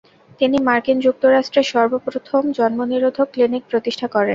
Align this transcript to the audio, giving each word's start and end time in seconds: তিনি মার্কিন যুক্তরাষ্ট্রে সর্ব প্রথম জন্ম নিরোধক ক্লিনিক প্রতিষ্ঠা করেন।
তিনি 0.39 0.57
মার্কিন 0.67 0.97
যুক্তরাষ্ট্রে 1.05 1.61
সর্ব 1.71 1.93
প্রথম 2.07 2.41
জন্ম 2.57 2.79
নিরোধক 2.91 3.27
ক্লিনিক 3.33 3.63
প্রতিষ্ঠা 3.71 4.07
করেন। 4.07 4.27